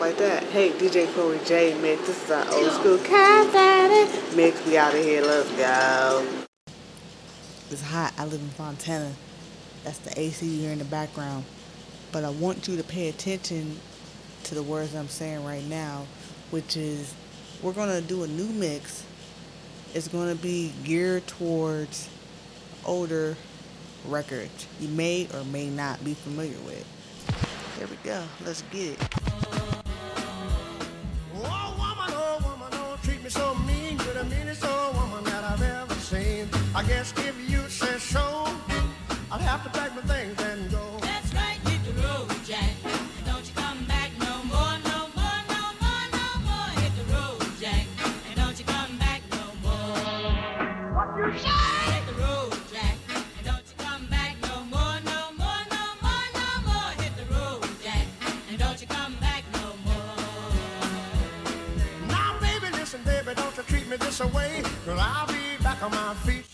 Like 0.00 0.18
that. 0.18 0.42
Hey, 0.44 0.72
DJ 0.72 1.10
Chloe 1.14 1.40
J 1.46 1.72
mix. 1.80 2.06
This 2.06 2.22
is 2.24 2.30
our 2.30 2.46
old 2.52 2.70
school 2.72 2.98
daddy 2.98 4.36
mix. 4.36 4.64
We 4.66 4.76
out 4.76 4.94
of 4.94 5.02
here. 5.02 5.22
Let's 5.22 5.50
go. 5.52 6.44
It's 7.70 7.80
hot. 7.80 8.12
I 8.18 8.26
live 8.26 8.40
in 8.40 8.48
Fontana. 8.50 9.10
That's 9.84 9.98
the 9.98 10.20
AC 10.20 10.46
hear 10.60 10.70
in 10.70 10.78
the 10.78 10.84
background. 10.84 11.46
But 12.12 12.24
I 12.24 12.30
want 12.30 12.68
you 12.68 12.76
to 12.76 12.84
pay 12.84 13.08
attention 13.08 13.80
to 14.44 14.54
the 14.54 14.62
words 14.62 14.94
I'm 14.94 15.08
saying 15.08 15.42
right 15.44 15.64
now, 15.64 16.04
which 16.50 16.76
is 16.76 17.14
we're 17.62 17.72
going 17.72 17.88
to 17.88 18.06
do 18.06 18.22
a 18.22 18.26
new 18.26 18.48
mix. 18.48 19.02
It's 19.94 20.08
going 20.08 20.28
to 20.28 20.40
be 20.42 20.74
geared 20.84 21.26
towards 21.26 22.10
older 22.84 23.34
records 24.06 24.66
you 24.78 24.88
may 24.88 25.26
or 25.32 25.42
may 25.44 25.70
not 25.70 26.04
be 26.04 26.12
familiar 26.12 26.58
with. 26.66 26.86
Here 27.78 27.86
we 27.86 27.96
go. 28.04 28.22
Let's 28.44 28.62
get 28.70 29.00
it. 29.00 29.15
I 36.76 36.82
guess 36.82 37.14
if 37.16 37.34
you 37.50 37.66
say 37.70 37.98
so, 37.98 38.20
I'll 39.32 39.38
have 39.38 39.64
to 39.64 39.70
pack 39.70 39.96
my 39.96 40.02
things 40.02 40.38
and 40.42 40.70
go. 40.70 40.98
That's 41.00 41.32
right, 41.32 41.56
hit 41.64 41.82
the 41.86 42.02
road, 42.02 42.28
Jack. 42.44 42.68
And 42.84 43.24
don't 43.24 43.48
you 43.48 43.54
come 43.54 43.86
back 43.86 44.10
no 44.20 44.44
more, 44.44 44.76
no 44.84 45.08
more, 45.16 45.40
no 45.48 45.62
more, 45.80 46.06
no 46.12 46.26
more. 46.44 46.68
Hit 46.76 46.92
the 47.00 47.06
road, 47.16 47.40
Jack. 47.58 47.86
And 48.28 48.36
don't 48.36 48.58
you 48.58 48.66
come 48.66 48.98
back 48.98 49.22
no 49.30 49.46
more. 49.64 49.96
What 50.92 51.16
you 51.16 51.32
say? 51.38 51.48
Hit 51.96 52.04
the 52.12 52.16
road, 52.20 52.52
Jack. 52.70 52.96
And 53.38 53.46
don't 53.46 53.64
you 53.64 53.76
come 53.78 54.06
back 54.08 54.36
no 54.42 54.60
more, 54.68 55.00
no 55.00 55.32
more, 55.40 55.62
no 55.72 55.84
more, 56.04 56.26
no 56.36 56.48
more. 56.68 56.92
Hit 57.00 57.16
the 57.16 57.24
road, 57.32 57.64
Jack. 57.82 58.04
And 58.50 58.58
don't 58.58 58.78
you 58.78 58.86
come 58.86 59.16
back 59.16 59.44
no 59.54 59.72
more. 59.88 60.20
Now, 62.08 62.36
baby, 62.38 62.68
listen, 62.76 63.00
baby, 63.02 63.32
don't 63.34 63.56
you 63.56 63.62
treat 63.62 63.88
me 63.88 63.96
this 63.96 64.20
way. 64.20 64.60
Cause 64.84 65.00
I'll 65.00 65.26
be 65.26 65.56
back 65.62 65.82
on 65.82 65.90
my 65.90 66.12
feet 66.26 66.45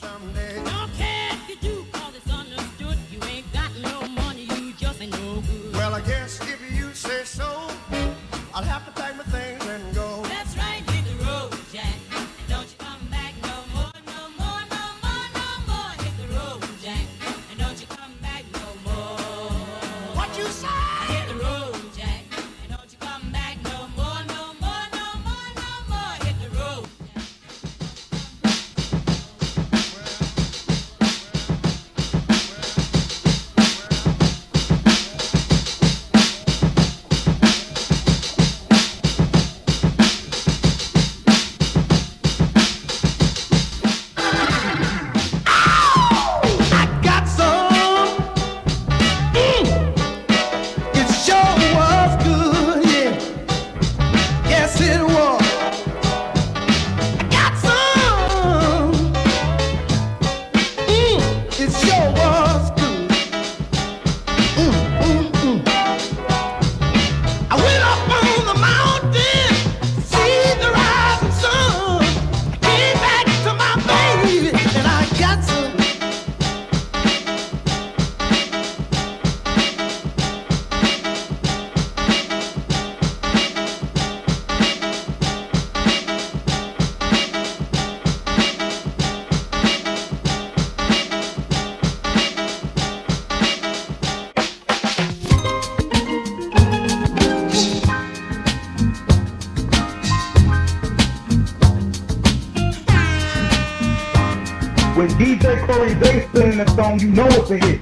When 104.95 105.09
DJ 105.19 105.67
Corey 105.67 105.95
Bay 105.95 106.27
spinning 106.29 106.59
the 106.59 106.67
song, 106.75 107.01
you 107.01 107.09
know 107.09 107.27
it's 107.29 107.51
a 107.51 107.57
hit. 107.57 107.81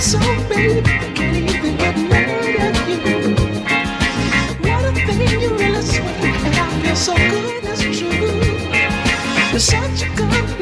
So 0.00 0.18
baby, 0.48 0.80
I 0.80 1.12
can't 1.14 1.36
even 1.36 1.76
get 1.76 1.96
mad 1.96 2.28
at 2.58 2.88
you. 2.88 2.98
What 4.68 4.84
a 4.84 4.90
thing 4.92 5.40
you 5.40 5.50
really 5.54 5.82
sweet, 5.82 6.02
and 6.02 6.56
I 6.56 6.58
feel 6.82 6.96
so 6.96 7.14
good, 7.14 7.64
it's 7.64 7.82
true. 8.00 8.10
You're 9.52 9.60
such 9.60 10.02
a 10.02 10.08
good, 10.16 10.61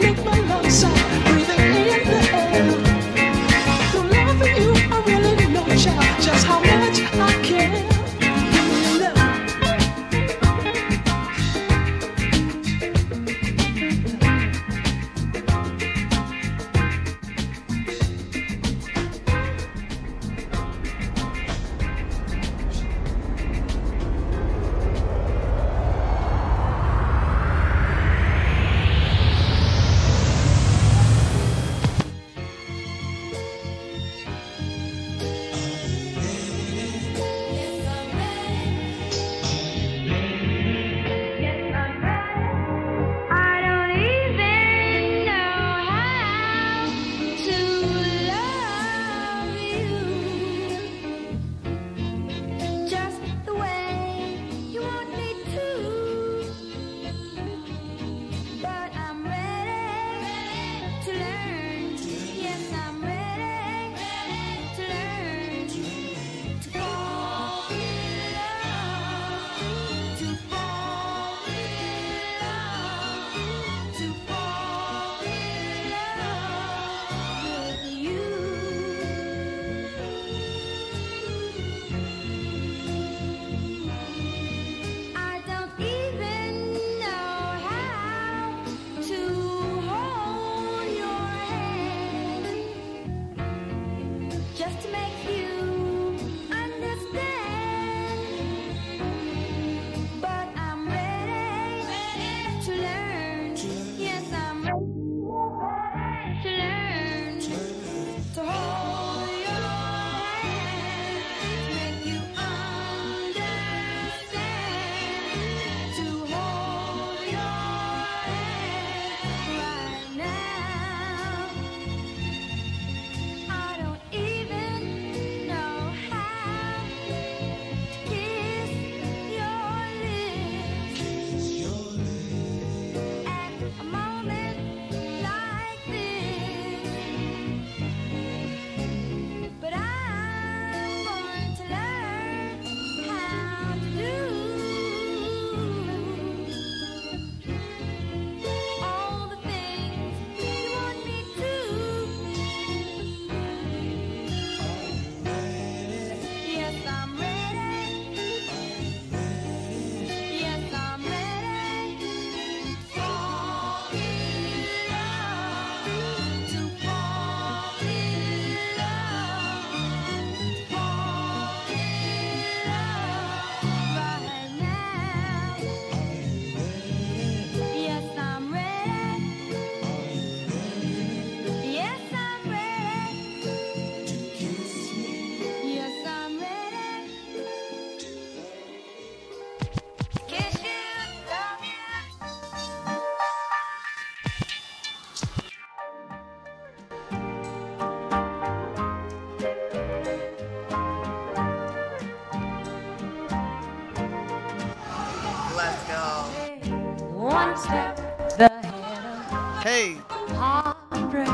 step, 207.60 207.97
the 208.39 208.48
head 208.48 209.62
hey. 209.62 209.98
heartbreak. 210.30 211.28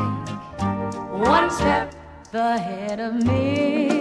One 1.27 1.51
step, 1.51 1.95
the 2.33 2.59
head 2.59 3.01
of 3.01 3.15
me. 3.15 3.96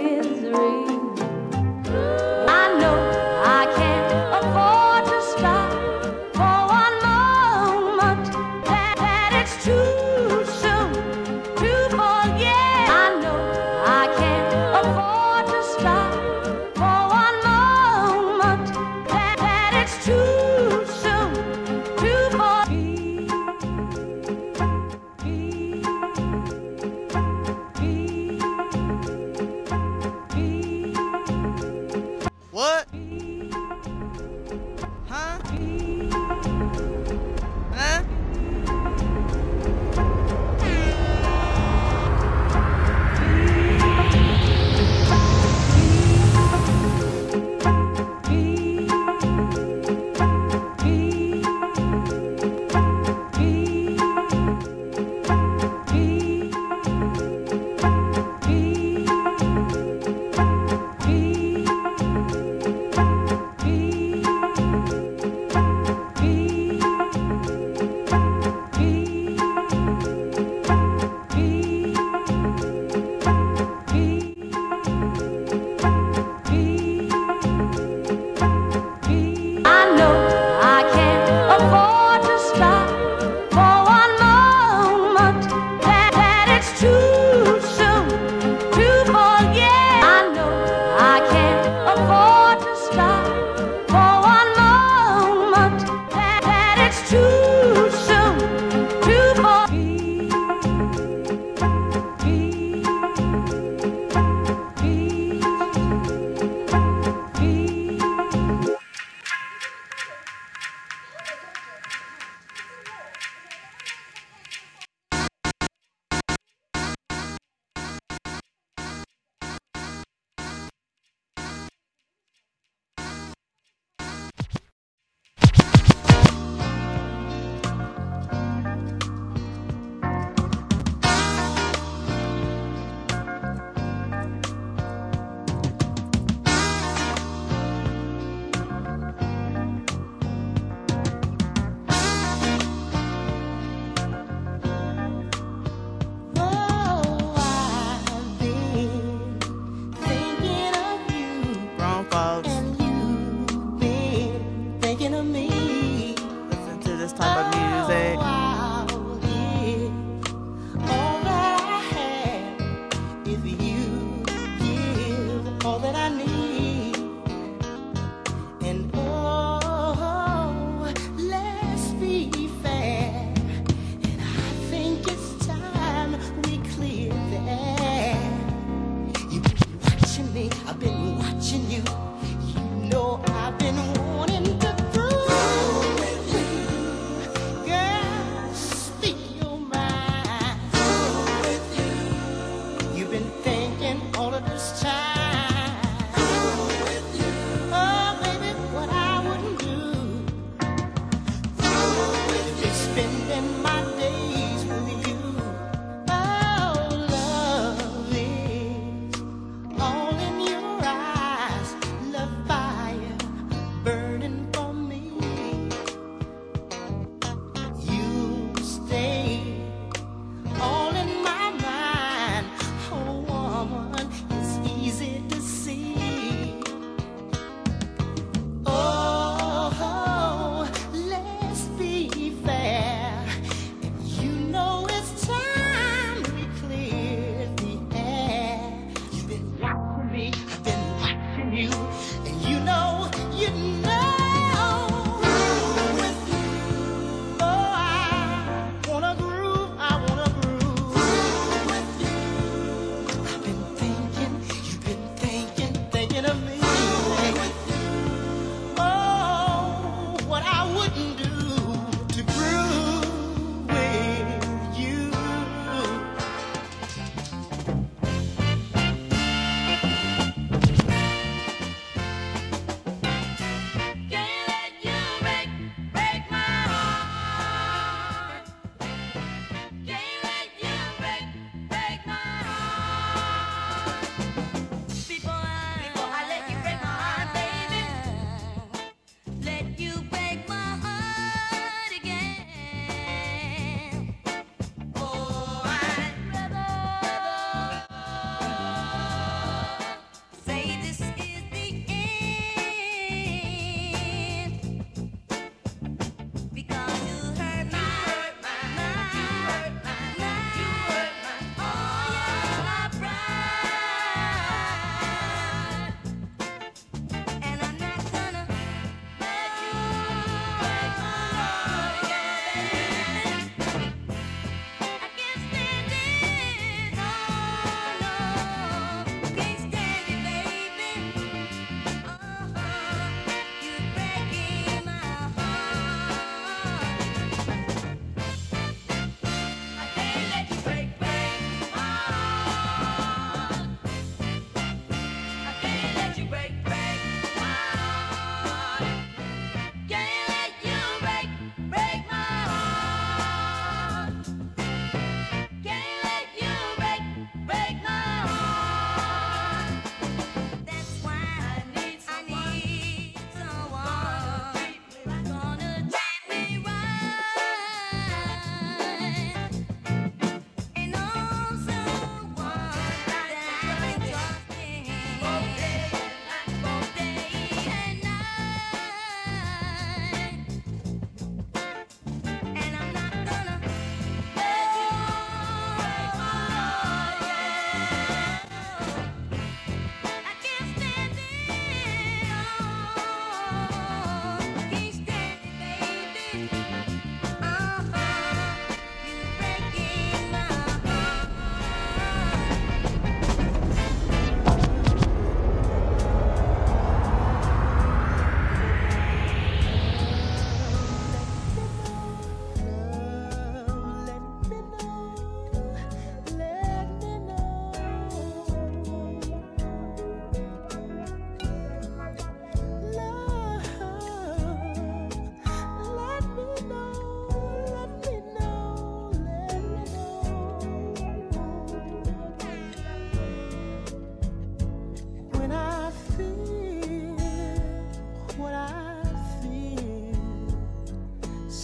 this 157.06 157.12
type 157.12 157.54
of 157.54 157.54
music. 157.54 158.45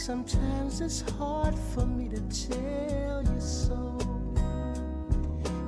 Sometimes 0.04 0.80
it's 0.80 1.02
hard 1.12 1.54
for 1.72 1.86
me 1.86 2.08
to 2.08 2.20
tell 2.48 3.22
you 3.22 3.40
so. 3.40 3.96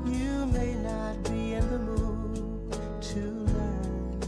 You 0.04 0.46
may 0.46 0.74
not 0.74 1.22
be 1.22 1.52
in 1.52 1.70
the 1.70 1.78
mood 1.78 2.72
to 3.12 3.20
learn 3.20 4.20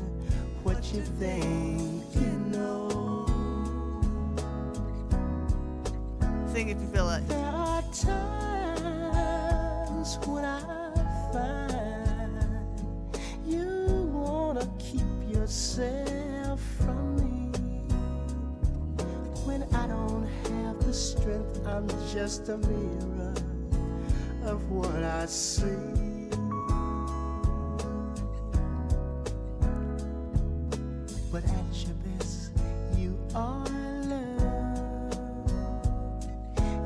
what 0.63 0.77
you 0.95 1.03
think 1.19 2.05
you 2.15 2.31
know. 2.53 3.27
Sing 6.53 6.69
if 6.69 6.81
you 6.81 6.87
feel 6.87 7.07
like. 7.07 7.46
I'm 21.89 22.09
just 22.13 22.49
a 22.49 22.59
mirror 22.59 23.35
of 24.43 24.71
what 24.71 25.03
I 25.03 25.27
see. 25.27 25.69
But 31.31 31.45
at 31.45 31.77
your 31.85 31.95
best, 32.07 32.51
you 32.97 33.17
are 33.37 33.65
love. 34.03 35.15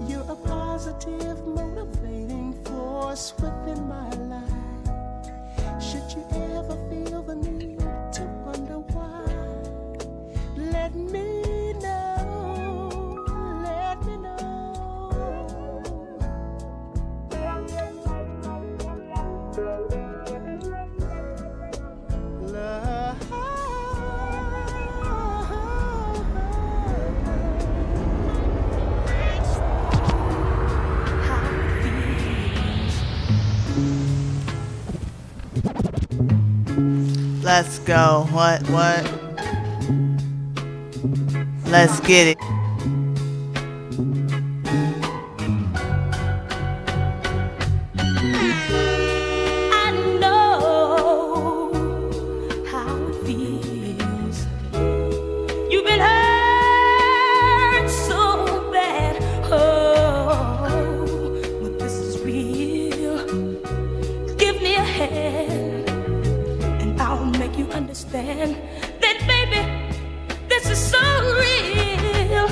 You're 0.06 0.28
a 0.28 0.36
positive, 0.36 1.46
motivating 1.46 2.62
force 2.64 3.32
within 3.38 3.88
my 3.88 4.10
life. 4.34 5.82
Should 5.82 6.12
you 6.14 6.24
ever 6.58 6.76
feel 6.90 7.22
the 7.22 7.36
need 7.36 7.78
to 7.78 8.22
wonder 8.44 8.80
why, 8.92 9.24
let 10.56 10.94
me 10.94 11.29
Let's 37.80 37.88
go. 37.88 38.26
What? 38.30 38.62
What? 38.68 39.04
Let's 41.66 42.00
get 42.00 42.36
it. 42.36 42.49
You 67.60 67.68
understand 67.72 68.56
that, 69.02 69.18
baby, 69.28 69.60
this 70.48 70.64
is 70.70 70.78
so 70.78 71.02
real. 71.44 72.48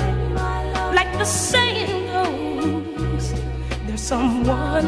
Like 0.93 1.11
the 1.17 1.25
saying 1.25 2.05
goes, 2.13 3.33
there's 3.87 4.01
someone, 4.01 4.85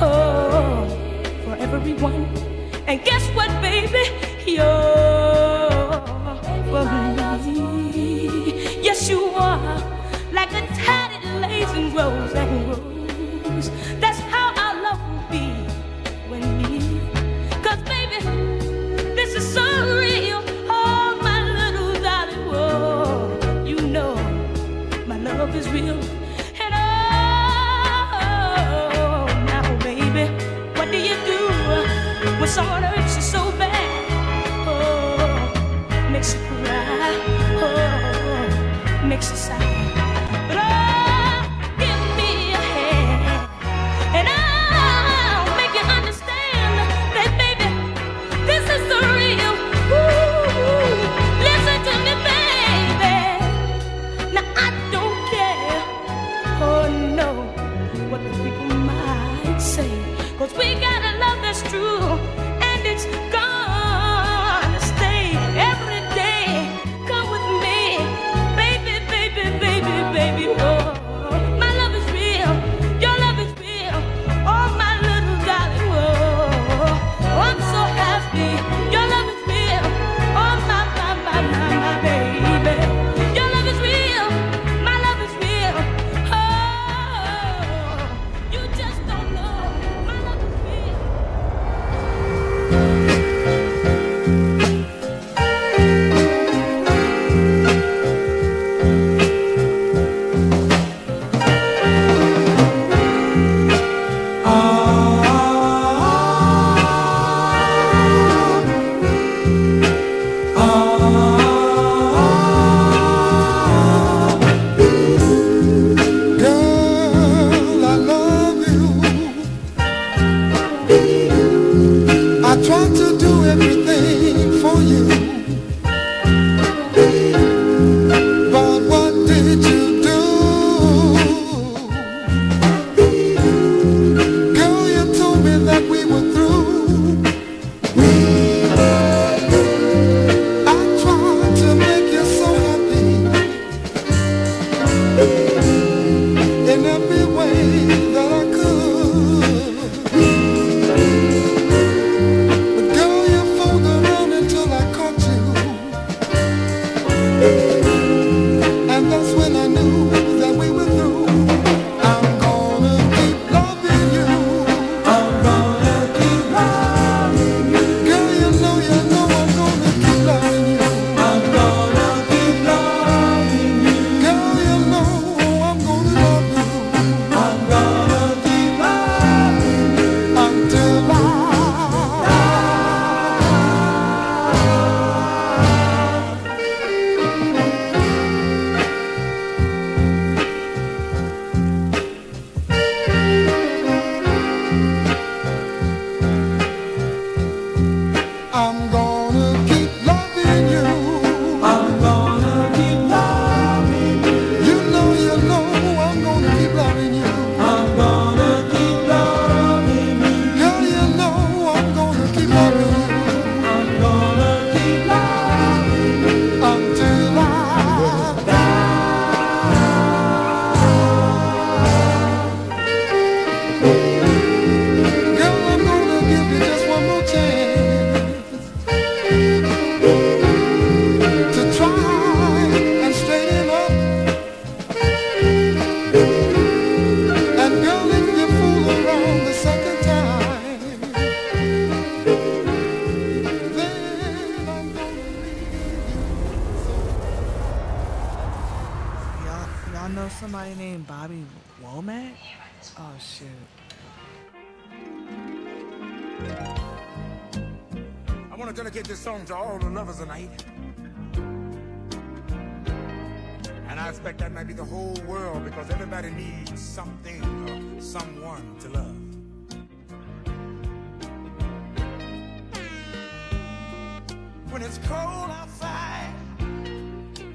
oh, 0.00 0.88
for 1.44 1.54
everyone. 1.56 2.24
And 2.86 3.04
guess 3.04 3.24
what, 3.36 3.50
baby? 3.60 4.04
You're 4.50 4.97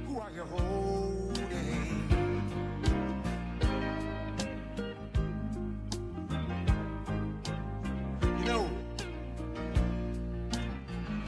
Who 0.07 0.19
are 0.19 0.31
you 0.35 0.43
holding? 0.43 1.43
You 8.39 8.45
know, 8.45 8.69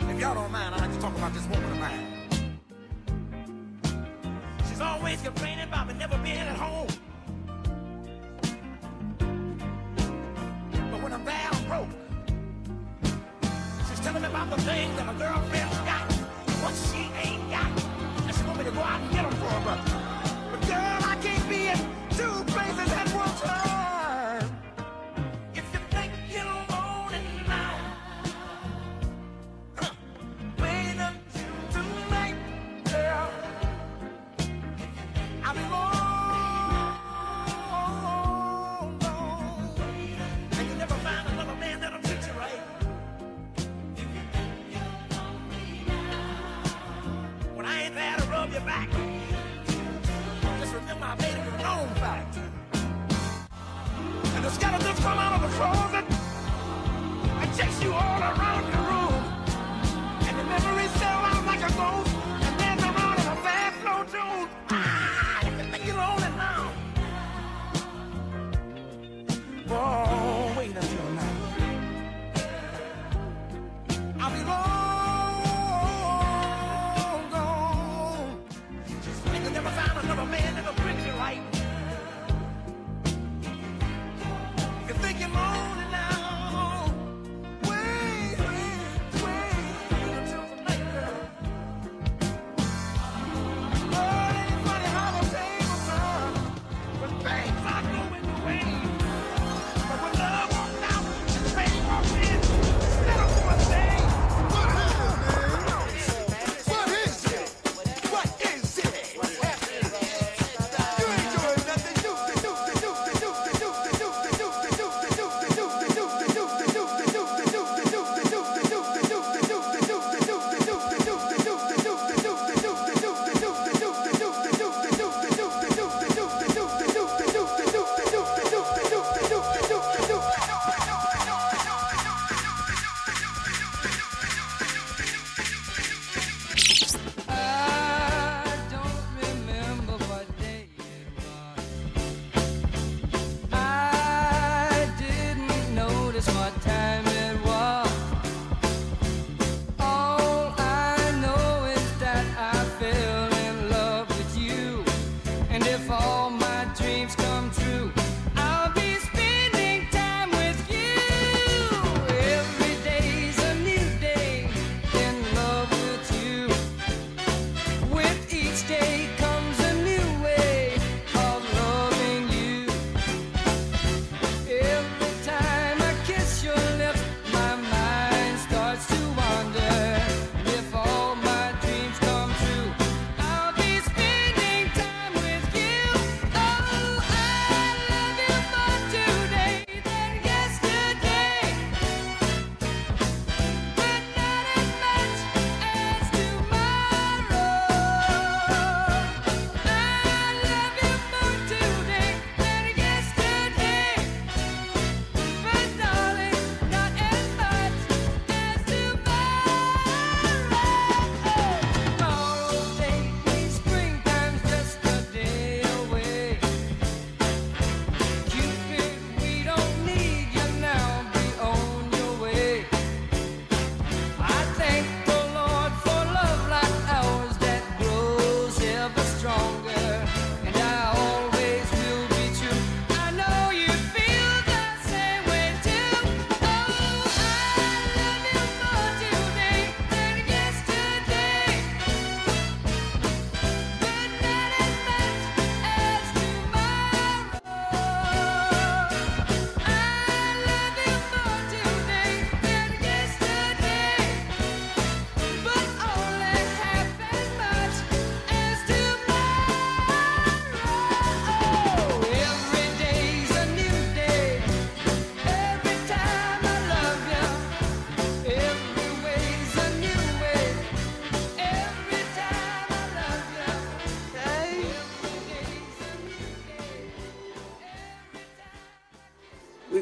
if 0.01 0.19
y'all 0.19 0.35
don't 0.35 0.51
mind, 0.51 0.75
I 0.75 0.79
like 0.79 0.91
to 0.93 0.99
talk 0.99 1.15
about 1.15 1.33
this 1.33 1.45
woman 1.47 1.71
of 1.71 1.79
mine. 1.79 2.59
She's 4.67 4.81
always 4.81 5.21
complaining 5.21 5.63
about 5.63 5.87
me 5.87 5.93
never 5.93 6.17
being 6.17 6.37
at 6.37 6.57
home. 6.57 6.89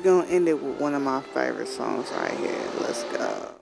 We 0.03 0.09
gonna 0.09 0.27
end 0.27 0.49
it 0.49 0.61
with 0.61 0.81
one 0.81 0.95
of 0.95 1.01
my 1.01 1.21
favorite 1.21 1.69
songs 1.69 2.11
right 2.11 2.33
here. 2.33 2.61
Let's 2.81 3.03
go. 3.03 3.52